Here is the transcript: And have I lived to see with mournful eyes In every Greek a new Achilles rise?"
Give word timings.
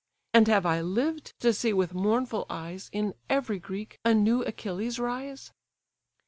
And 0.33 0.47
have 0.47 0.65
I 0.65 0.81
lived 0.81 1.35
to 1.41 1.53
see 1.53 1.73
with 1.73 1.93
mournful 1.93 2.47
eyes 2.49 2.89
In 2.91 3.13
every 3.29 3.59
Greek 3.59 3.99
a 4.03 4.15
new 4.15 4.41
Achilles 4.41 4.97
rise?" 4.97 5.51